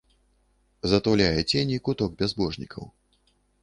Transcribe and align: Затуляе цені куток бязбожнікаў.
Затуляе 0.93 1.43
цені 1.53 1.77
куток 1.87 2.11
бязбожнікаў. 2.25 2.83